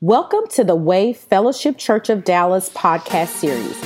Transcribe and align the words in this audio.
Welcome 0.00 0.46
to 0.50 0.62
the 0.62 0.76
Way 0.76 1.12
Fellowship 1.12 1.76
Church 1.76 2.08
of 2.08 2.22
Dallas 2.22 2.68
podcast 2.68 3.30
series. 3.30 3.76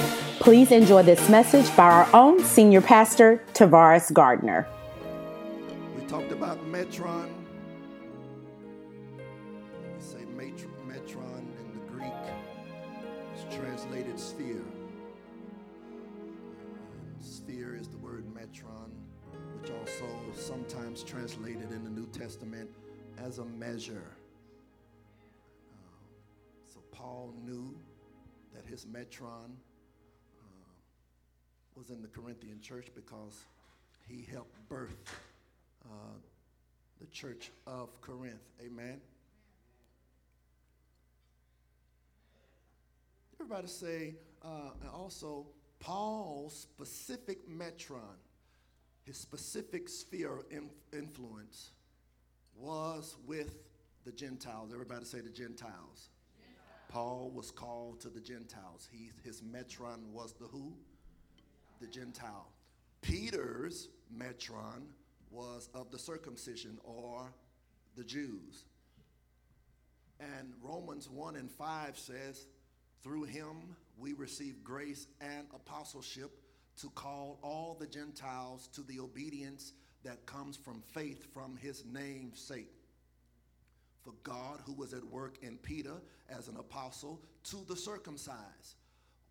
Please 0.41 0.71
enjoy 0.71 1.05
this 1.05 1.31
message 1.31 1.75
by 1.75 1.91
our 1.91 2.09
own 2.13 2.45
senior 2.45 2.83
pastor, 2.83 3.43
Tavares 3.55 4.13
Gardner. 4.13 4.69
We 5.97 6.05
talked 6.05 6.31
about 6.31 6.63
Metron. 6.67 7.31
We 9.17 10.03
say 10.03 10.19
Metron 10.37 11.47
in 11.59 11.73
the 11.73 11.91
Greek 11.91 12.13
is 13.35 13.57
translated 13.57 14.21
sphere. 14.21 14.67
Sphere 17.21 17.75
is 17.75 17.89
the 17.89 17.97
word 17.97 18.27
Metron, 18.27 18.91
which 19.63 19.71
also 19.71 20.05
sometimes 20.35 21.03
translated 21.03 21.73
in 21.73 21.85
the 21.85 21.91
New 21.91 22.07
Testament 22.09 22.69
as 23.17 23.39
a 23.39 23.47
measure. 23.47 24.11
Paul 27.03 27.35
knew 27.45 27.75
that 28.55 28.65
his 28.65 28.87
metron 28.87 29.57
uh, 30.39 30.71
was 31.75 31.91
in 31.91 32.01
the 32.01 32.07
Corinthian 32.07 32.61
church 32.61 32.87
because 32.95 33.45
he 34.07 34.25
helped 34.31 34.57
birth 34.69 34.95
uh, 35.85 36.15
the 37.01 37.07
church 37.09 37.51
of 37.67 38.01
Corinth. 38.01 38.39
Amen. 38.65 39.01
Everybody 43.41 43.67
say, 43.67 44.15
uh, 44.45 44.71
and 44.81 44.89
also 44.89 45.47
Paul's 45.81 46.55
specific 46.55 47.49
metron, 47.51 48.15
his 49.03 49.17
specific 49.17 49.89
sphere 49.89 50.37
of 50.37 50.45
influence 50.93 51.73
was 52.55 53.17
with 53.27 53.57
the 54.05 54.13
Gentiles. 54.13 54.71
Everybody 54.73 55.05
say 55.05 55.21
the 55.21 55.31
Gentiles. 55.31 56.11
Paul 56.93 57.33
was 57.35 57.51
called 57.51 58.01
to 58.03 58.11
the 58.11 58.21
Gentiles. 58.21 58.87
He, 58.93 59.11
his 59.25 59.41
metron 59.41 60.05
was 60.13 60.35
the 60.35 60.45
who? 60.45 60.75
The 61.81 61.87
Gentile. 61.87 62.53
Peter's 63.01 63.89
metron 64.15 64.83
was 65.31 65.71
of 65.73 65.91
the 65.91 65.99
circumcision 65.99 66.79
or 66.85 67.33
the 67.97 68.05
Jews. 68.05 68.67
And 70.21 70.53
Romans 70.63 71.09
1 71.09 71.37
and 71.37 71.51
5 71.51 71.99
says, 71.99 72.47
through 73.03 73.25
him 73.25 73.75
we 73.97 74.13
receive 74.13 74.63
grace 74.63 75.07
and 75.23 75.47
apostleship 75.55 76.43
to 76.81 76.91
call 76.91 77.39
all 77.43 77.75
the 77.81 77.87
Gentiles 77.87 78.69
to 78.75 78.83
the 78.83 79.01
obedience 79.01 79.73
that 80.05 80.27
comes 80.27 80.59
from 80.59 80.83
faith 80.93 81.33
from 81.33 81.57
his 81.57 81.85
name's 81.87 82.39
sake. 82.39 82.82
For 84.05 84.13
God, 84.25 84.61
who 84.67 84.73
was 84.73 84.95
at 84.95 85.05
work 85.05 85.39
in 85.43 85.57
Peter 85.59 85.95
as 86.29 86.49
an 86.49 86.57
apostle 86.57 87.21
to 87.45 87.65
the 87.69 87.77
circumcised, 87.77 88.77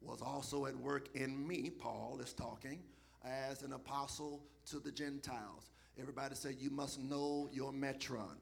was 0.02 0.22
also 0.22 0.66
at 0.66 0.75
work 0.75 1.09
in 1.13 1.47
me, 1.47 1.69
Paul 1.69 2.19
is 2.23 2.33
talking, 2.33 2.80
as 3.23 3.63
an 3.63 3.73
apostle 3.73 4.41
to 4.67 4.80
the 4.80 4.91
Gentiles. 4.91 5.72
Everybody 6.00 6.36
say, 6.36 6.55
You 6.59 6.72
must 6.72 7.00
know 7.00 7.50
your 7.52 7.72
metron. 7.72 8.38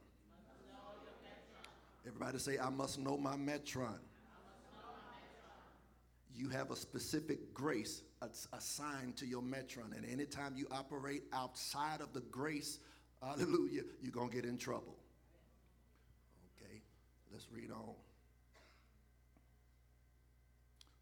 Everybody 2.08 2.38
say, 2.38 2.58
I 2.58 2.70
must 2.70 3.00
know 3.00 3.18
my 3.18 3.36
metron. 3.36 4.00
You 6.36 6.50
have 6.50 6.72
a 6.72 6.76
specific 6.76 7.54
grace 7.54 8.04
assigned 8.54 9.18
to 9.18 9.26
your 9.26 9.42
metron. 9.42 9.96
And 9.96 10.06
anytime 10.10 10.54
you 10.56 10.68
operate 10.72 11.24
outside 11.34 12.00
of 12.02 12.14
the 12.14 12.22
grace, 12.22 12.80
hallelujah, 13.22 13.82
you're 14.02 14.14
going 14.14 14.30
to 14.30 14.36
get 14.36 14.46
in 14.46 14.58
trouble. 14.58 14.96
Let's 17.32 17.48
read 17.52 17.72
on. 17.72 17.96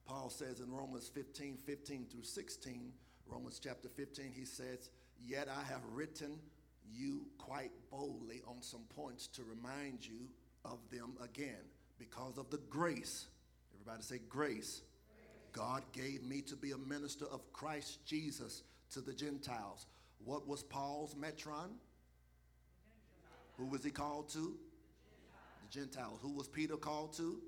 Paul 0.06 0.30
says 0.30 0.61
in 0.61 0.72
Romans 0.72 1.09
15 1.14 1.58
15 1.66 2.06
through 2.09 2.24
16, 2.24 2.91
Romans 3.28 3.59
chapter 3.62 3.90
15, 3.90 4.31
he 4.34 4.46
says, 4.46 4.90
Yet 5.25 5.47
I 5.50 5.63
have 5.69 5.81
written 5.94 6.40
you 6.94 7.25
quite 7.38 7.72
boldly 7.91 8.41
on 8.47 8.62
some 8.62 8.85
points 8.96 9.28
to 9.28 9.44
remind 9.44 10.06
you 10.06 10.28
of 10.63 10.79
them 10.91 11.13
again 11.24 11.63
because 12.00 12.38
of 12.38 12.50
the 12.50 12.59
grace. 12.69 13.25
Everybody 13.73 14.03
say 14.03 14.19
grace. 14.29 14.29
grace. 14.29 14.81
God 15.52 15.84
gave 15.91 16.23
me 16.23 16.41
to 16.41 16.56
be 16.56 16.72
a 16.72 16.78
minister 16.78 17.25
of 17.25 17.52
Christ 17.53 18.06
Jesus 18.06 18.63
to 18.91 19.02
the 19.02 19.13
Gentiles. 19.13 19.88
What 20.23 20.47
was 20.47 20.63
Paul's 20.63 21.16
metron? 21.16 21.72
Who 23.57 23.66
was 23.66 23.84
he 23.84 23.91
called 23.91 24.29
to? 24.29 24.56
The 25.67 25.79
Gentiles. 25.79 26.19
Who 26.22 26.31
was 26.31 26.47
Peter 26.47 26.78
called 26.78 27.13
to? 27.17 27.39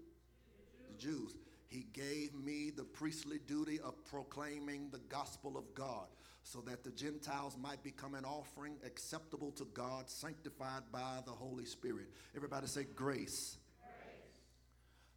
The 0.88 0.98
Jews. 0.98 1.36
He 1.68 1.86
gave 1.94 2.34
me 2.34 2.72
the 2.76 2.84
priestly 2.84 3.40
duty 3.46 3.80
of 3.80 3.94
proclaiming 4.06 4.90
the 4.92 5.00
gospel 5.10 5.58
of 5.58 5.74
God 5.76 6.08
so 6.44 6.62
that 6.62 6.84
the 6.84 6.92
Gentiles 6.92 7.58
might 7.62 7.84
become 7.84 8.16
an 8.16 8.26
offering 8.26 8.76
acceptable 8.86 9.52
to 9.52 9.68
God, 9.74 10.10
sanctified 10.10 10.84
by 10.92 11.20
the 11.26 11.32
Holy 11.32 11.66
Spirit. 11.66 12.08
Everybody 12.36 12.66
say 12.68 12.86
grace. 12.96 13.58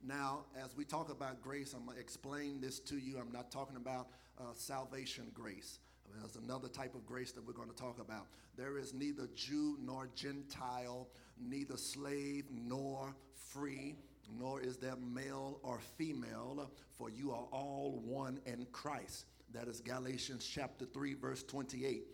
Now, 0.04 0.46
as 0.62 0.76
we 0.76 0.84
talk 0.84 1.10
about 1.10 1.40
grace, 1.40 1.74
I'm 1.74 1.84
going 1.84 1.96
to 1.96 2.02
explain 2.02 2.60
this 2.60 2.80
to 2.80 2.96
you. 2.96 3.18
I'm 3.18 3.32
not 3.32 3.52
talking 3.52 3.76
about 3.76 4.08
uh, 4.38 4.46
salvation 4.52 5.28
grace. 5.32 5.78
There's 6.20 6.36
another 6.36 6.68
type 6.68 6.94
of 6.94 7.06
grace 7.06 7.32
that 7.32 7.46
we're 7.46 7.52
going 7.52 7.70
to 7.70 7.76
talk 7.76 7.98
about. 8.00 8.26
There 8.56 8.78
is 8.78 8.92
neither 8.92 9.28
Jew 9.34 9.78
nor 9.80 10.08
Gentile 10.14 11.08
neither 11.48 11.76
slave 11.76 12.44
nor 12.50 13.14
free, 13.52 13.96
nor 14.38 14.60
is 14.60 14.76
there 14.76 14.96
male 14.96 15.58
or 15.62 15.78
female, 15.96 16.70
for 16.96 17.10
you 17.10 17.32
are 17.32 17.46
all 17.50 18.00
one 18.04 18.38
in 18.46 18.66
Christ. 18.72 19.26
That 19.52 19.68
is 19.68 19.80
Galatians 19.80 20.46
chapter 20.46 20.84
3, 20.86 21.14
verse 21.14 21.42
28. 21.42 22.04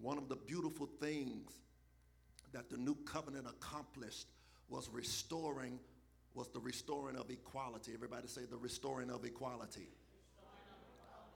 One 0.00 0.18
of 0.18 0.28
the 0.28 0.36
beautiful 0.36 0.88
things 1.00 1.50
that 2.52 2.70
the 2.70 2.76
new 2.76 2.96
covenant 3.04 3.46
accomplished 3.46 4.26
was 4.68 4.88
restoring, 4.92 5.78
was 6.34 6.48
the 6.48 6.60
restoring 6.60 7.16
of 7.16 7.30
equality. 7.30 7.92
Everybody 7.94 8.28
say 8.28 8.42
the 8.50 8.56
restoring 8.56 9.10
of 9.10 9.24
equality 9.24 9.88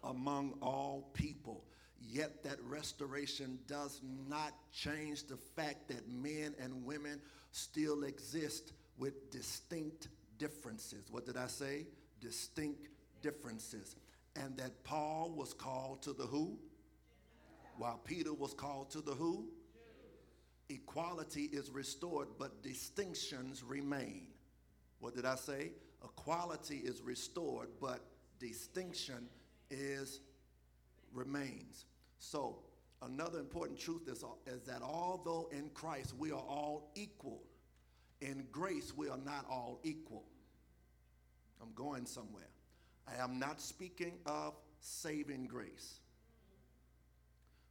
among 0.05 0.55
all 0.61 1.11
people. 1.15 1.65
Yet 2.11 2.43
that 2.45 2.57
restoration 2.63 3.59
does 3.67 4.01
not 4.29 4.53
change 4.73 5.27
the 5.27 5.37
fact 5.37 5.89
that 5.89 6.09
men 6.09 6.55
and 6.61 6.85
women 6.85 7.21
still 7.53 8.05
exist 8.05 8.73
with 8.99 9.31
distinct 9.31 10.09
differences. 10.39 11.07
What 11.11 11.27
did 11.27 11.37
I 11.37 11.47
say? 11.47 11.87
Distinct 12.21 12.89
differences. 13.23 13.97
And 14.37 14.57
that 14.57 14.85
Paul 14.85 15.33
was 15.37 15.55
called 15.55 16.03
to 16.03 16.13
the 16.13 16.25
who? 16.25 16.59
While 17.77 18.01
Peter 18.05 18.33
was 18.33 18.53
called 18.53 18.91
to 18.91 19.01
the 19.01 19.13
who? 19.13 19.49
Equality 20.69 21.45
is 21.53 21.71
restored, 21.71 22.29
but 22.39 22.63
distinctions 22.63 23.63
remain. 23.63 24.29
What 25.01 25.15
did 25.15 25.25
I 25.25 25.37
say? 25.37 25.73
Equality 26.03 26.77
is 26.77 27.03
restored, 27.03 27.69
but 27.81 28.01
distinction 28.39 29.29
is 29.71 30.21
remains. 31.13 31.85
So 32.23 32.59
another 33.03 33.41
important 33.41 33.79
truth 33.81 34.07
is, 34.07 34.25
is 34.47 34.63
that 34.63 34.81
although 34.81 35.49
in 35.51 35.71
Christ 35.75 36.15
we 36.17 36.31
are 36.31 36.39
all 36.41 36.93
equal, 36.95 37.43
in 38.21 38.47
grace 38.53 38.97
we 38.97 39.09
are 39.09 39.19
not 39.19 39.45
all 39.51 39.81
equal. 39.83 40.23
I'm 41.61 41.73
going 41.75 42.07
somewhere. 42.07 42.49
I 43.09 43.23
am 43.23 43.41
not 43.41 43.61
speaking 43.61 44.19
of 44.25 44.55
saving 44.79 45.47
grace, 45.47 45.99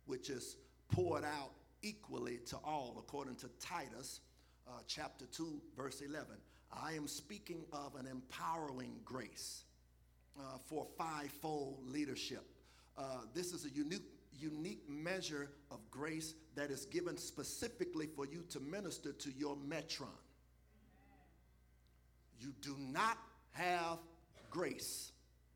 which 0.06 0.30
is 0.30 0.58
poured 0.92 1.24
out 1.24 1.52
equally 1.82 2.40
to 2.48 2.58
all, 2.58 2.98
according 3.00 3.36
to 3.36 3.50
Titus 3.62 4.20
uh, 4.68 4.82
chapter 4.86 5.26
2, 5.28 5.62
verse 5.78 6.02
11. 6.02 6.28
I 6.74 6.92
am 6.92 7.08
speaking 7.08 7.64
of 7.72 7.96
an 7.96 8.06
empowering 8.06 9.00
grace 9.06 9.64
uh, 10.38 10.58
for 10.68 10.88
fivefold 10.98 11.80
leadership. 11.88 12.44
Uh, 12.98 13.22
this 13.34 13.54
is 13.54 13.66
a 13.66 13.70
unique 13.70 14.11
unique 14.42 14.88
measure 14.90 15.50
of 15.70 15.80
grace 15.92 16.34
that 16.56 16.72
is 16.72 16.86
given 16.86 17.18
specifically 17.18 18.08
for 18.08 18.26
you 18.26 18.44
to 18.50 18.60
minister 18.60 19.12
to 19.14 19.32
your 19.32 19.56
metron. 19.56 20.08
You 22.40 22.54
do 22.62 22.76
not 22.80 23.18
have 23.52 24.00
grace, 24.50 25.12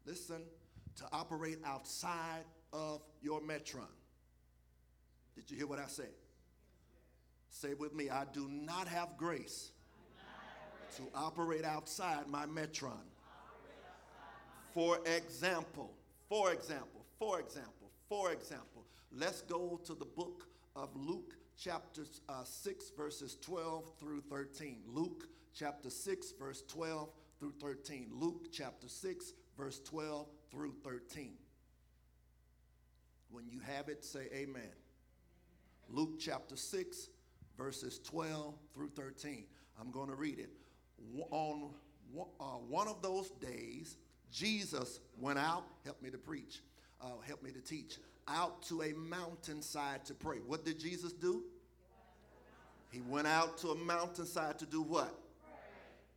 listen, 0.06 0.44
to 0.98 1.04
operate 1.12 1.60
outside 1.66 2.44
of 2.72 3.02
your 3.22 3.42
metron. 3.42 3.88
Did 5.36 5.50
you 5.50 5.58
hear 5.58 5.68
what 5.68 5.80
I 5.80 5.88
said? 5.88 6.12
Say 7.50 7.74
with 7.74 7.94
me, 7.94 8.10
I 8.10 8.26
do 8.34 8.48
not 8.50 8.88
have 8.88 9.18
grace 9.18 9.72
to 10.98 11.04
operate 11.14 11.66
outside 11.66 12.28
my 12.28 12.46
metron. 12.46 13.04
For 14.74 15.00
example, 15.06 15.94
for 16.30 16.52
example, 16.52 17.06
for 17.18 17.40
example, 17.40 17.92
for 18.10 18.32
example, 18.32 18.75
let's 19.18 19.42
go 19.42 19.80
to 19.86 19.94
the 19.94 20.06
book 20.06 20.48
of 20.76 20.90
Luke, 20.96 21.36
chapter 21.58 22.02
uh, 22.28 22.44
6, 22.44 22.92
verses 22.98 23.38
12 23.42 23.92
through 24.00 24.22
13. 24.30 24.80
Luke, 24.88 25.28
chapter 25.54 25.90
6, 25.90 26.34
verse 26.38 26.64
12 26.68 27.10
through 27.40 27.54
13. 27.62 28.10
Luke 28.14 28.48
chapter 28.52 28.90
6, 28.90 29.34
verse 29.58 29.80
12 29.86 30.28
through 30.52 30.74
13. 30.84 31.34
When 33.30 33.48
you 33.48 33.60
have 33.60 33.88
it, 33.88 34.04
say 34.04 34.28
amen. 34.34 34.72
Luke 35.90 36.20
chapter 36.20 36.58
6, 36.58 37.08
verses 37.58 38.00
12 38.00 38.54
through 38.74 38.90
13. 38.96 39.46
I'm 39.80 39.92
going 39.92 40.10
to 40.10 40.16
read 40.16 40.40
it. 40.40 40.50
On 41.32 41.70
uh, 42.40 42.44
one 42.44 42.88
of 42.88 43.02
those 43.02 43.30
days, 43.32 43.98
Jesus 44.32 45.00
went 45.18 45.40
out, 45.40 45.64
help 45.86 46.02
me 46.02 46.10
to 46.10 46.18
preach, 46.18 46.62
uh, 47.02 47.22
help 47.26 47.44
me 47.44 47.52
to 47.52 47.62
teach, 47.62 47.98
out 48.28 48.62
to 48.64 48.82
a 48.82 48.94
mountainside 48.94 50.06
to 50.06 50.14
pray. 50.14 50.38
What 50.46 50.66
did 50.66 50.80
Jesus 50.80 51.14
do? 51.14 51.44
He 52.92 53.02
went 53.02 53.28
out 53.28 53.58
to 53.60 53.70
a 53.70 53.76
mountainside 53.76 54.58
to 54.60 54.66
do 54.66 54.82
what? 54.82 55.14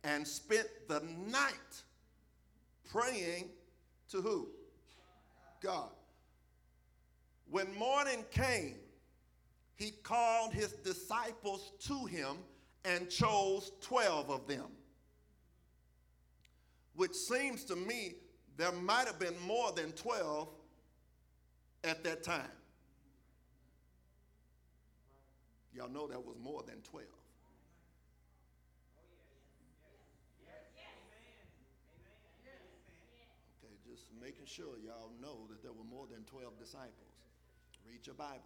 And 0.03 0.25
spent 0.27 0.67
the 0.87 1.01
night 1.27 1.83
praying 2.91 3.49
to 4.11 4.21
who? 4.21 4.47
God. 5.61 5.89
When 7.49 7.73
morning 7.75 8.23
came, 8.31 8.75
he 9.75 9.91
called 9.91 10.53
his 10.53 10.71
disciples 10.71 11.73
to 11.87 12.05
him 12.05 12.37
and 12.85 13.09
chose 13.09 13.71
12 13.81 14.29
of 14.29 14.47
them. 14.47 14.67
Which 16.95 17.13
seems 17.13 17.63
to 17.65 17.75
me 17.75 18.15
there 18.57 18.71
might 18.71 19.07
have 19.07 19.19
been 19.19 19.39
more 19.45 19.71
than 19.71 19.91
12 19.93 20.49
at 21.83 22.03
that 22.03 22.23
time. 22.23 22.51
Y'all 25.73 25.89
know 25.89 26.07
that 26.07 26.25
was 26.25 26.35
more 26.43 26.63
than 26.63 26.81
12. 26.81 27.05
Okay, 33.63 33.75
just 33.87 34.07
making 34.21 34.45
sure 34.45 34.77
y'all 34.83 35.11
know 35.21 35.47
that 35.49 35.61
there 35.61 35.71
were 35.71 35.87
more 35.89 36.07
than 36.11 36.23
12 36.25 36.57
disciples. 36.59 36.91
Read 37.87 38.05
your 38.05 38.15
Bibles. 38.15 38.41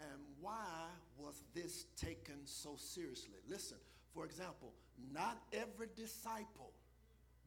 And 0.00 0.20
why 0.40 0.88
was 1.18 1.42
this 1.54 1.86
taken 2.00 2.46
so 2.46 2.76
seriously? 2.76 3.40
Listen, 3.48 3.78
for 4.14 4.24
example, 4.24 4.72
not 5.12 5.42
every 5.52 5.88
disciple 5.96 6.72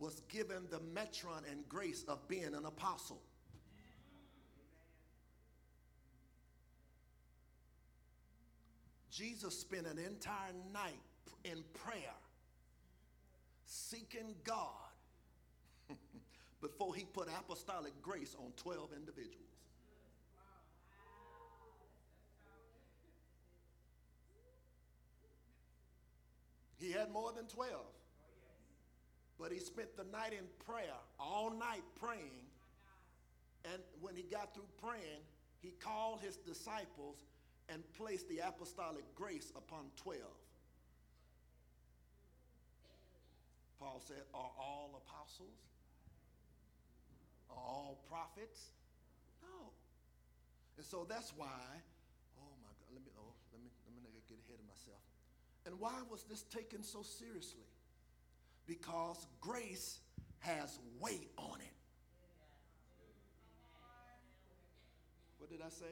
was 0.02 0.20
given 0.30 0.64
the 0.72 0.80
metron 0.80 1.44
and 1.50 1.70
grace 1.70 2.04
of 2.08 2.28
being 2.28 2.56
an 2.56 2.66
apostle. 2.66 3.22
Jesus 9.12 9.58
spent 9.58 9.86
an 9.86 10.00
entire 10.00 10.54
night 10.74 11.00
in 11.44 11.64
prayer, 11.86 12.16
seeking 13.66 14.34
God 14.44 14.58
before 16.62 16.96
he 16.96 17.04
put 17.04 17.28
apostolic 17.28 17.94
grace 18.02 18.36
on 18.40 18.52
12 18.58 18.90
individuals. 18.98 19.38
He 26.80 26.92
had 26.92 27.12
more 27.12 27.32
than 27.34 27.46
12. 27.46 27.70
But 29.42 29.52
he 29.52 29.58
spent 29.58 29.98
the 29.98 30.06
night 30.14 30.34
in 30.38 30.46
prayer, 30.70 30.94
all 31.20 31.50
night 31.50 31.82
praying. 32.00 32.46
And 33.66 33.82
when 34.00 34.16
he 34.16 34.22
got 34.22 34.54
through 34.54 34.70
praying, 34.80 35.26
he 35.62 35.74
called 35.82 36.22
his 36.22 36.38
disciples 36.38 37.26
and 37.68 37.82
placed 37.98 38.30
the 38.30 38.38
apostolic 38.46 39.04
grace 39.16 39.52
upon 39.58 39.90
12. 39.98 40.22
Paul 43.80 44.00
said, 44.08 44.22
Are 44.32 44.52
all 44.62 45.02
apostles? 45.08 45.58
Are 47.50 47.58
all 47.58 47.98
prophets? 48.08 48.78
No. 49.42 49.74
And 50.78 50.86
so 50.86 51.08
that's 51.10 51.34
why, 51.36 51.66
oh 52.38 52.54
my 52.62 52.70
God, 52.78 52.90
let 52.94 53.02
me, 53.04 53.10
oh, 53.18 53.34
let 53.52 53.62
me, 53.64 53.70
let 53.90 54.14
me 54.14 54.22
get 54.30 54.38
ahead 54.46 54.62
of 54.62 54.68
myself. 54.70 55.02
And 55.66 55.80
why 55.80 55.98
was 56.12 56.26
this 56.30 56.44
taken 56.44 56.84
so 56.84 57.02
seriously? 57.02 57.71
Because 58.68 59.28
grace 59.40 60.00
has 60.40 60.80
weight 61.00 61.32
on 61.38 61.60
it. 61.60 61.74
What 65.38 65.50
did 65.50 65.62
I 65.66 65.70
say? 65.70 65.86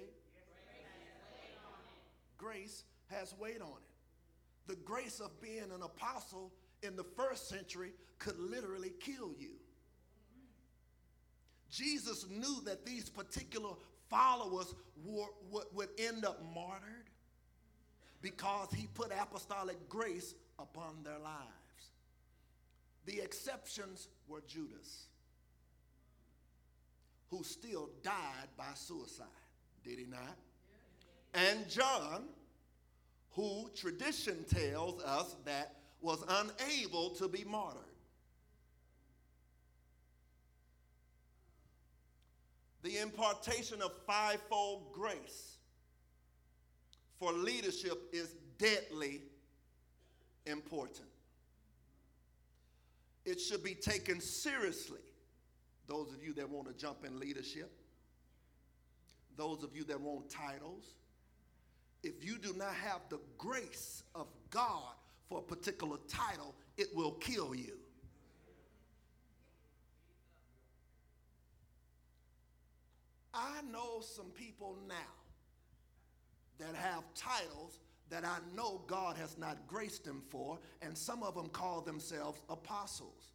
Grace 2.37 2.83
has 3.07 3.33
weight 3.39 3.61
on 3.61 3.67
it. 3.67 4.67
The 4.67 4.75
grace 4.77 5.19
of 5.19 5.41
being 5.41 5.71
an 5.73 5.81
apostle 5.83 6.51
in 6.83 6.95
the 6.95 7.03
first 7.03 7.49
century 7.49 7.91
could 8.17 8.39
literally 8.39 8.93
kill 8.99 9.33
you. 9.37 9.55
Jesus 11.69 12.25
knew 12.29 12.61
that 12.65 12.85
these 12.85 13.09
particular 13.09 13.71
followers 14.09 14.73
were, 15.05 15.27
would 15.73 15.89
end 15.97 16.25
up 16.25 16.41
martyred 16.53 17.09
because 18.21 18.71
he 18.73 18.87
put 18.93 19.11
apostolic 19.11 19.77
grace 19.87 20.33
upon 20.57 21.03
their 21.03 21.19
lives. 21.19 21.58
The 23.05 23.19
exceptions 23.21 24.07
were 24.27 24.41
Judas, 24.47 25.07
who 27.29 27.43
still 27.43 27.89
died 28.03 28.49
by 28.57 28.71
suicide, 28.75 29.27
did 29.83 29.99
he 29.99 30.05
not? 30.05 30.37
And 31.33 31.67
John, 31.69 32.25
who 33.31 33.69
tradition 33.75 34.43
tells 34.45 35.01
us 35.03 35.35
that 35.45 35.75
was 36.01 36.23
unable 36.27 37.11
to 37.11 37.27
be 37.27 37.43
martyred. 37.43 37.83
The 42.81 42.97
impartation 42.97 43.81
of 43.81 43.91
fivefold 44.07 44.93
grace 44.93 45.57
for 47.19 47.33
leadership 47.33 48.09
is 48.13 48.35
deadly 48.57 49.21
important. 50.45 51.08
It 53.29 53.39
should 53.39 53.63
be 53.63 53.75
taken 53.75 54.19
seriously. 54.19 55.01
Those 55.85 56.11
of 56.11 56.23
you 56.23 56.33
that 56.33 56.49
want 56.49 56.67
to 56.67 56.73
jump 56.73 57.05
in 57.05 57.19
leadership, 57.19 57.71
those 59.37 59.63
of 59.63 59.75
you 59.75 59.83
that 59.83 60.01
want 60.01 60.31
titles, 60.31 60.95
if 62.01 62.25
you 62.25 62.39
do 62.39 62.53
not 62.57 62.73
have 62.73 63.01
the 63.09 63.19
grace 63.37 64.01
of 64.15 64.25
God 64.49 64.95
for 65.27 65.37
a 65.37 65.41
particular 65.43 65.97
title, 66.07 66.55
it 66.75 66.87
will 66.95 67.11
kill 67.11 67.53
you. 67.53 67.77
I 73.31 73.61
know 73.71 74.01
some 74.01 74.31
people 74.31 74.75
now 74.87 74.95
that 76.57 76.73
have 76.75 77.03
titles 77.13 77.77
that 78.09 78.25
I 78.25 78.37
know 78.55 78.81
God 78.87 79.17
has 79.17 79.37
not 79.37 79.67
graced 79.67 80.03
them 80.03 80.21
for, 80.29 80.59
and 80.81 80.97
some 80.97 81.23
of 81.23 81.35
them 81.35 81.47
call 81.49 81.81
themselves 81.81 82.41
apostles. 82.49 83.29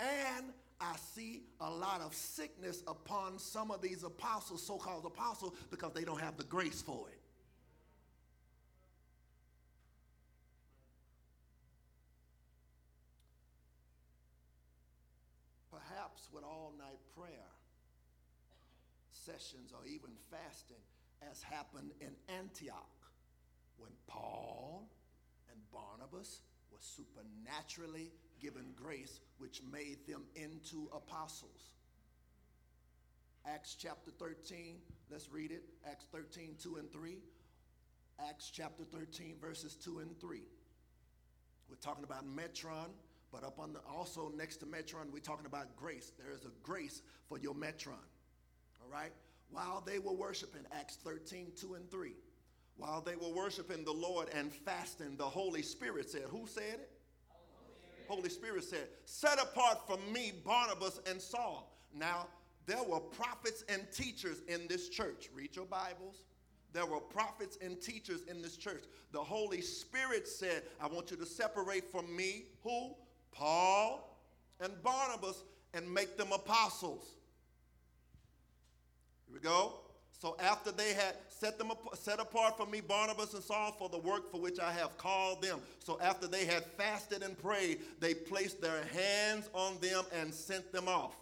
And 0.00 0.52
I 0.80 0.94
see 1.14 1.42
a 1.60 1.70
lot 1.70 2.00
of 2.00 2.14
sickness 2.14 2.82
upon 2.86 3.38
some 3.38 3.70
of 3.70 3.80
these 3.80 4.02
apostles, 4.02 4.62
so 4.66 4.76
called 4.76 5.04
apostles, 5.04 5.54
because 5.70 5.92
they 5.92 6.04
don't 6.04 6.20
have 6.20 6.36
the 6.36 6.44
grace 6.44 6.82
for 6.82 7.08
it. 7.08 7.20
Perhaps 15.70 16.28
with 16.32 16.44
all 16.44 16.74
night 16.78 16.98
prayer 17.16 17.30
sessions 19.12 19.72
or 19.72 19.84
even 19.86 20.10
fasting, 20.30 20.76
as 21.30 21.42
happened 21.42 21.90
in 22.00 22.10
Antioch 22.28 22.95
when 23.78 23.90
Paul 24.06 24.88
and 25.50 25.60
Barnabas 25.72 26.40
were 26.70 26.78
supernaturally 26.80 28.12
given 28.40 28.72
grace, 28.76 29.20
which 29.38 29.62
made 29.72 30.06
them 30.06 30.24
into 30.34 30.88
apostles. 30.94 31.70
Acts 33.46 33.76
chapter 33.78 34.10
13, 34.10 34.76
let's 35.10 35.30
read 35.30 35.52
it. 35.52 35.62
Acts 35.88 36.06
13, 36.12 36.56
2 36.60 36.76
and 36.76 36.90
3. 36.90 37.18
Acts 38.28 38.50
chapter 38.50 38.84
13, 38.84 39.36
verses 39.40 39.76
2 39.76 40.00
and 40.00 40.18
3. 40.20 40.40
We're 41.68 41.76
talking 41.76 42.04
about 42.04 42.24
metron, 42.24 42.90
but 43.32 43.44
up 43.44 43.58
on 43.58 43.72
the 43.72 43.80
also 43.88 44.32
next 44.36 44.58
to 44.58 44.66
metron, 44.66 45.12
we're 45.12 45.20
talking 45.20 45.46
about 45.46 45.76
grace. 45.76 46.12
There 46.18 46.32
is 46.32 46.44
a 46.44 46.50
grace 46.62 47.02
for 47.28 47.38
your 47.38 47.54
metron. 47.54 48.04
All 48.82 48.90
right? 48.90 49.12
while 49.50 49.82
they 49.84 49.98
were 49.98 50.12
worshiping, 50.12 50.62
Acts 50.72 50.96
13, 50.96 51.52
2 51.56 51.74
and 51.74 51.90
3. 51.90 52.12
While 52.76 53.00
they 53.00 53.16
were 53.16 53.32
worshiping 53.34 53.84
the 53.84 53.92
Lord 53.92 54.28
and 54.34 54.52
fasting, 54.52 55.16
the 55.16 55.24
Holy 55.24 55.62
Spirit 55.62 56.10
said, 56.10 56.24
Who 56.30 56.46
said 56.46 56.74
it? 56.74 56.90
Holy 58.08 58.28
Spirit. 58.28 58.64
Said, 58.64 58.88
Set 59.04 59.40
apart 59.40 59.86
for 59.86 59.98
me 60.12 60.32
Barnabas 60.44 61.00
and 61.08 61.20
Saul. 61.20 61.72
Now, 61.94 62.26
there 62.66 62.82
were 62.82 63.00
prophets 63.00 63.64
and 63.68 63.86
teachers 63.92 64.42
in 64.48 64.66
this 64.68 64.88
church. 64.88 65.28
Read 65.34 65.54
your 65.56 65.66
Bibles. 65.66 66.22
There 66.72 66.86
were 66.86 67.00
prophets 67.00 67.56
and 67.62 67.80
teachers 67.80 68.22
in 68.28 68.42
this 68.42 68.56
church. 68.56 68.84
The 69.12 69.22
Holy 69.22 69.60
Spirit 69.60 70.28
said, 70.28 70.62
I 70.80 70.88
want 70.88 71.10
you 71.10 71.16
to 71.16 71.26
separate 71.26 71.90
from 71.90 72.14
me 72.14 72.44
who? 72.62 72.94
Paul 73.32 74.18
and 74.60 74.72
Barnabas 74.82 75.42
and 75.74 75.92
make 75.92 76.16
them 76.16 76.32
apostles. 76.32 77.04
Here 79.26 79.34
we 79.34 79.40
go. 79.40 79.74
So 80.18 80.36
after 80.40 80.72
they 80.72 80.94
had 80.94 81.16
set 81.28 81.58
them 81.58 81.72
set 81.94 82.20
apart 82.20 82.56
from 82.56 82.70
me 82.70 82.80
Barnabas 82.80 83.34
and 83.34 83.42
Saul 83.42 83.72
for 83.72 83.88
the 83.88 83.98
work 83.98 84.30
for 84.30 84.40
which 84.40 84.58
I 84.58 84.72
have 84.72 84.96
called 84.96 85.42
them. 85.42 85.60
So 85.78 85.98
after 86.00 86.26
they 86.26 86.46
had 86.46 86.64
fasted 86.64 87.22
and 87.22 87.36
prayed, 87.36 87.80
they 88.00 88.14
placed 88.14 88.62
their 88.62 88.82
hands 88.84 89.50
on 89.52 89.78
them 89.80 90.04
and 90.14 90.32
sent 90.32 90.72
them 90.72 90.88
off. 90.88 91.14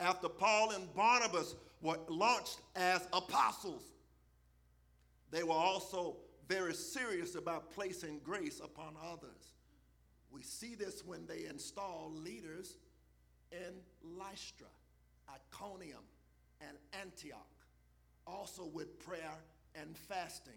After 0.00 0.28
Paul 0.28 0.70
and 0.70 0.92
Barnabas 0.94 1.54
were 1.82 1.98
launched 2.08 2.60
as 2.76 3.06
apostles, 3.12 3.82
they 5.30 5.42
were 5.42 5.52
also 5.52 6.16
very 6.48 6.72
serious 6.72 7.34
about 7.34 7.70
placing 7.74 8.20
grace 8.24 8.60
upon 8.64 8.94
others. 9.04 9.52
We 10.30 10.42
see 10.42 10.74
this 10.74 11.04
when 11.04 11.26
they 11.26 11.44
install 11.44 12.10
leaders 12.14 12.76
in 13.52 13.74
Lystra, 14.02 14.68
Iconium, 15.28 16.02
and 16.60 16.76
Antioch, 17.00 17.46
also 18.28 18.64
with 18.72 18.98
prayer 19.00 19.34
and 19.74 19.96
fasting. 19.96 20.54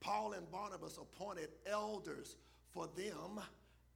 Paul 0.00 0.32
and 0.34 0.50
Barnabas 0.50 0.98
appointed 0.98 1.48
elders 1.66 2.36
for 2.72 2.88
them 2.96 3.40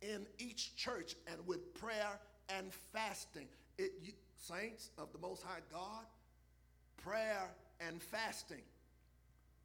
in 0.01 0.27
each 0.39 0.75
church 0.77 1.15
and 1.31 1.47
with 1.47 1.75
prayer 1.75 2.19
and 2.49 2.73
fasting. 2.93 3.47
It, 3.79 3.93
you, 4.03 4.13
saints 4.37 4.91
of 4.99 5.13
the 5.13 5.19
Most 5.19 5.43
High 5.43 5.61
God, 5.73 6.05
prayer 7.03 7.49
and 7.81 8.03
fasting. 8.03 8.63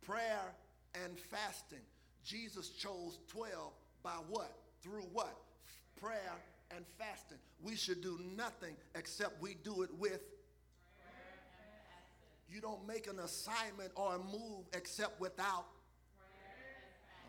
Prayer 0.06 0.54
and 1.04 1.20
fasting. 1.20 1.82
Jesus 2.24 2.70
chose 2.70 3.20
12 3.28 3.74
by 4.04 4.18
what? 4.30 4.54
Through 4.82 5.06
what? 5.14 5.38
Prayer 6.00 6.34
and 6.76 6.86
fasting. 6.98 7.38
We 7.64 7.76
should 7.76 8.02
do 8.02 8.20
nothing 8.36 8.76
except 8.96 9.42
we 9.42 9.56
do 9.64 9.82
it 9.82 9.90
with. 9.98 10.22
You 12.50 12.62
don't 12.62 12.88
make 12.88 13.08
an 13.08 13.20
assignment 13.20 13.92
or 13.96 14.16
a 14.16 14.20
move 14.20 14.66
except 14.74 15.20
without. 15.20 15.66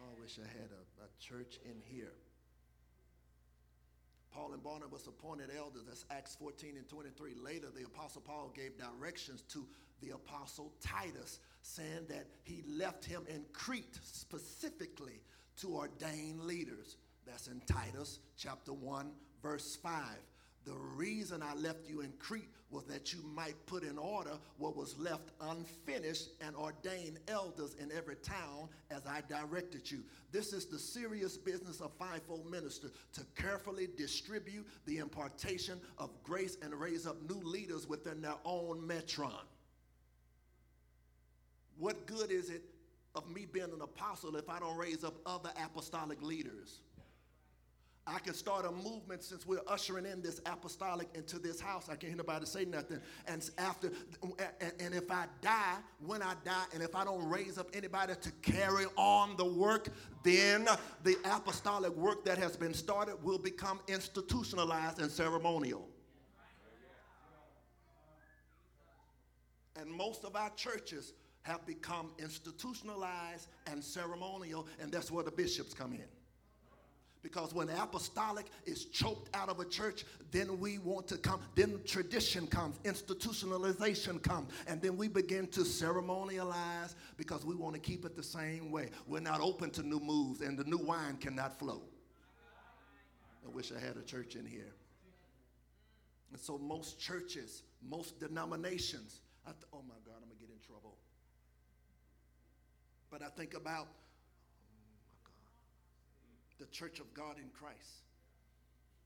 Oh, 0.00 0.16
I 0.16 0.20
wish 0.20 0.38
I 0.38 0.46
had 0.46 0.70
a, 0.70 1.04
a 1.04 1.08
church 1.20 1.58
in 1.64 1.80
here. 1.84 2.12
Paul 4.32 4.52
and 4.52 4.62
Barnabas 4.62 5.06
appointed 5.06 5.50
elders. 5.56 5.82
That's 5.86 6.04
Acts 6.10 6.36
14 6.36 6.76
and 6.76 6.88
23. 6.88 7.32
Later, 7.42 7.68
the 7.74 7.84
Apostle 7.84 8.20
Paul 8.20 8.52
gave 8.54 8.78
directions 8.78 9.42
to 9.52 9.66
the 10.00 10.10
Apostle 10.10 10.72
Titus, 10.80 11.40
saying 11.62 12.06
that 12.08 12.26
he 12.44 12.62
left 12.68 13.04
him 13.04 13.24
in 13.28 13.44
Crete 13.52 13.98
specifically 14.02 15.20
to 15.56 15.74
ordain 15.74 16.46
leaders. 16.46 16.96
That's 17.26 17.48
in 17.48 17.60
Titus 17.66 18.20
chapter 18.36 18.72
1, 18.72 19.10
verse 19.42 19.76
5. 19.76 19.92
The 20.68 20.74
reason 20.74 21.42
I 21.42 21.54
left 21.54 21.88
you 21.88 22.02
in 22.02 22.12
Crete 22.18 22.50
was 22.70 22.84
that 22.84 23.14
you 23.14 23.20
might 23.34 23.54
put 23.64 23.82
in 23.82 23.96
order 23.96 24.32
what 24.58 24.76
was 24.76 24.98
left 24.98 25.30
unfinished 25.40 26.28
and 26.42 26.54
ordain 26.54 27.18
elders 27.26 27.74
in 27.80 27.90
every 27.90 28.16
town 28.16 28.68
as 28.90 29.06
I 29.06 29.22
directed 29.30 29.90
you. 29.90 30.04
This 30.30 30.52
is 30.52 30.66
the 30.66 30.78
serious 30.78 31.38
business 31.38 31.80
of 31.80 31.92
fivefold 31.94 32.50
minister 32.50 32.88
to 33.14 33.24
carefully 33.34 33.88
distribute 33.96 34.66
the 34.84 34.98
impartation 34.98 35.80
of 35.96 36.10
grace 36.22 36.58
and 36.60 36.74
raise 36.74 37.06
up 37.06 37.16
new 37.26 37.40
leaders 37.42 37.88
within 37.88 38.20
their 38.20 38.36
own 38.44 38.86
metron. 38.86 39.46
What 41.78 42.04
good 42.04 42.30
is 42.30 42.50
it 42.50 42.62
of 43.14 43.30
me 43.30 43.46
being 43.50 43.72
an 43.72 43.80
apostle 43.80 44.36
if 44.36 44.50
I 44.50 44.58
don't 44.58 44.76
raise 44.76 45.02
up 45.02 45.14
other 45.24 45.50
apostolic 45.64 46.20
leaders? 46.20 46.80
I 48.10 48.18
can 48.20 48.32
start 48.32 48.64
a 48.64 48.72
movement 48.72 49.22
since 49.22 49.46
we're 49.46 49.60
ushering 49.66 50.06
in 50.06 50.22
this 50.22 50.40
apostolic 50.46 51.08
into 51.14 51.38
this 51.38 51.60
house. 51.60 51.88
I 51.90 51.92
can't 51.92 52.04
hear 52.04 52.16
nobody 52.16 52.46
say 52.46 52.64
nothing. 52.64 53.00
And 53.26 53.48
after, 53.58 53.92
and, 54.22 54.72
and 54.80 54.94
if 54.94 55.10
I 55.10 55.26
die, 55.42 55.76
when 56.06 56.22
I 56.22 56.32
die, 56.42 56.64
and 56.72 56.82
if 56.82 56.94
I 56.94 57.04
don't 57.04 57.28
raise 57.28 57.58
up 57.58 57.68
anybody 57.74 58.14
to 58.18 58.30
carry 58.40 58.86
on 58.96 59.36
the 59.36 59.44
work, 59.44 59.88
then 60.22 60.66
the 61.04 61.16
apostolic 61.24 61.94
work 61.96 62.24
that 62.24 62.38
has 62.38 62.56
been 62.56 62.72
started 62.72 63.22
will 63.22 63.38
become 63.38 63.80
institutionalized 63.88 65.00
and 65.00 65.10
ceremonial. 65.10 65.86
And 69.78 69.90
most 69.90 70.24
of 70.24 70.34
our 70.34 70.50
churches 70.56 71.12
have 71.42 71.64
become 71.66 72.10
institutionalized 72.18 73.48
and 73.66 73.84
ceremonial, 73.84 74.66
and 74.80 74.90
that's 74.90 75.10
where 75.10 75.24
the 75.24 75.30
bishops 75.30 75.74
come 75.74 75.92
in. 75.92 76.04
Because 77.22 77.52
when 77.52 77.68
apostolic 77.68 78.46
is 78.64 78.84
choked 78.86 79.34
out 79.34 79.48
of 79.48 79.58
a 79.58 79.64
church, 79.64 80.04
then 80.30 80.58
we 80.60 80.78
want 80.78 81.08
to 81.08 81.18
come, 81.18 81.40
then 81.54 81.80
tradition 81.84 82.46
comes, 82.46 82.78
institutionalization 82.84 84.22
comes, 84.22 84.52
and 84.66 84.80
then 84.80 84.96
we 84.96 85.08
begin 85.08 85.48
to 85.48 85.60
ceremonialize 85.60 86.94
because 87.16 87.44
we 87.44 87.56
want 87.56 87.74
to 87.74 87.80
keep 87.80 88.04
it 88.04 88.14
the 88.16 88.22
same 88.22 88.70
way. 88.70 88.90
We're 89.06 89.20
not 89.20 89.40
open 89.40 89.70
to 89.70 89.82
new 89.82 89.98
moves, 89.98 90.42
and 90.42 90.56
the 90.56 90.64
new 90.64 90.78
wine 90.78 91.16
cannot 91.16 91.58
flow. 91.58 91.82
I 93.44 93.50
wish 93.50 93.72
I 93.72 93.80
had 93.80 93.96
a 93.96 94.02
church 94.02 94.36
in 94.36 94.46
here. 94.46 94.74
And 96.30 96.40
so 96.40 96.58
most 96.58 97.00
churches, 97.00 97.62
most 97.82 98.20
denominations, 98.20 99.20
th- 99.44 99.56
oh 99.72 99.82
my 99.88 99.94
God, 100.04 100.16
I'm 100.16 100.28
gonna 100.28 100.38
get 100.38 100.50
in 100.50 100.60
trouble. 100.66 100.96
But 103.10 103.22
I 103.22 103.28
think 103.28 103.54
about 103.54 103.88
the 106.58 106.66
Church 106.66 107.00
of 107.00 107.12
God 107.14 107.36
in 107.38 107.48
Christ. 107.50 108.04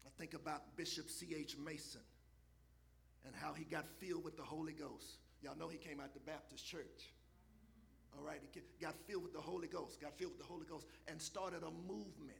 I 0.07 0.11
think 0.19 0.35
about 0.35 0.77
Bishop 0.77 1.11
C.H. 1.11 1.57
Mason 1.59 2.01
and 3.25 3.35
how 3.35 3.53
he 3.53 3.65
got 3.65 3.87
filled 3.99 4.25
with 4.25 4.37
the 4.37 4.43
Holy 4.43 4.73
Ghost. 4.73 5.19
Y'all 5.43 5.57
know 5.57 5.69
he 5.69 5.79
came 5.79 6.01
out 6.01 6.15
the 6.15 6.21
Baptist 6.21 6.67
church. 6.67 7.13
All 8.17 8.25
right, 8.25 8.41
he 8.53 8.61
got 8.81 8.95
filled 9.07 9.23
with 9.23 9.33
the 9.33 9.41
Holy 9.41 9.69
Ghost, 9.69 10.01
got 10.01 10.19
filled 10.19 10.33
with 10.33 10.41
the 10.41 10.47
Holy 10.47 10.67
Ghost, 10.67 10.87
and 11.09 11.21
started 11.21 11.63
a 11.63 11.71
movement 11.89 12.37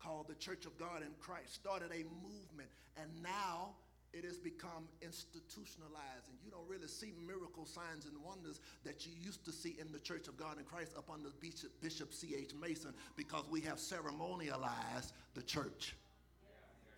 called 0.00 0.28
the 0.28 0.34
Church 0.34 0.66
of 0.66 0.76
God 0.78 1.02
in 1.02 1.10
Christ. 1.20 1.54
Started 1.54 1.90
a 1.92 2.04
movement, 2.22 2.68
and 2.96 3.10
now 3.22 3.74
it 4.12 4.24
has 4.24 4.38
become 4.38 4.88
institutionalized, 5.02 6.28
and 6.28 6.38
you 6.44 6.50
don't 6.50 6.68
really 6.68 6.88
see 6.88 7.12
miracle 7.26 7.66
signs 7.66 8.06
and 8.06 8.14
wonders 8.24 8.60
that 8.84 9.06
you 9.06 9.12
used 9.20 9.44
to 9.44 9.52
see 9.52 9.76
in 9.80 9.92
the 9.92 9.98
Church 9.98 10.28
of 10.28 10.36
God 10.36 10.58
in 10.58 10.64
Christ 10.64 10.92
up 10.96 11.10
under 11.12 11.28
Bishop, 11.40 11.70
Bishop 11.82 12.12
C.H. 12.12 12.52
Mason 12.60 12.94
because 13.16 13.44
we 13.50 13.60
have 13.62 13.78
ceremonialized 13.78 15.12
the 15.34 15.42
church. 15.42 15.94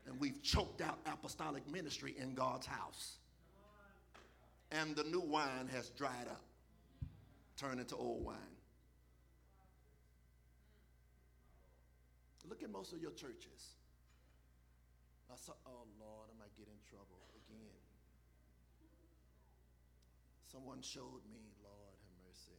And 0.06 0.18
we've 0.20 0.42
choked 0.42 0.80
out 0.80 0.98
apostolic 1.06 1.70
ministry 1.70 2.14
in 2.18 2.34
God's 2.34 2.66
house. 2.66 3.16
And 4.70 4.96
the 4.96 5.04
new 5.04 5.20
wine 5.20 5.68
has 5.72 5.90
dried 5.90 6.28
up, 6.30 6.42
turned 7.56 7.80
into 7.80 7.96
old 7.96 8.24
wine. 8.24 8.36
Look 12.48 12.62
at 12.62 12.70
most 12.70 12.92
of 12.92 13.02
your 13.02 13.10
churches. 13.10 13.77
I 15.30 15.36
saw, 15.36 15.52
oh 15.66 15.84
Lord, 16.00 16.30
I 16.32 16.38
might 16.38 16.56
get 16.56 16.68
in 16.68 16.80
trouble 16.88 17.20
again. 17.36 17.84
Someone 20.50 20.80
showed 20.80 21.22
me, 21.30 21.52
Lord 21.62 21.78
have 21.88 22.26
mercy, 22.26 22.56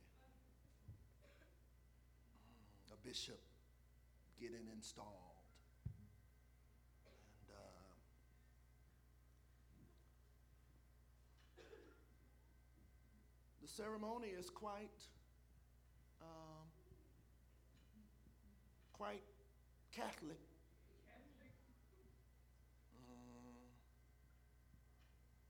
a 2.94 3.08
bishop 3.08 3.42
getting 4.40 4.68
installed. 4.74 5.08
And 7.06 7.56
uh, 7.56 7.82
the 13.62 13.68
ceremony 13.68 14.28
is 14.28 14.50
quite, 14.50 15.08
um, 16.22 16.68
quite 18.94 19.24
Catholic. 19.92 20.49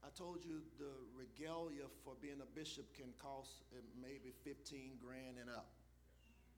I 0.09 0.17
told 0.17 0.43
you 0.43 0.61
the 0.79 0.89
regalia 1.13 1.85
for 2.03 2.13
being 2.19 2.41
a 2.41 2.57
bishop 2.57 2.95
can 2.95 3.13
cost 3.21 3.61
uh, 3.71 3.77
maybe 4.01 4.33
15 4.43 4.97
grand 5.05 5.37
and 5.39 5.51
up. 5.51 5.78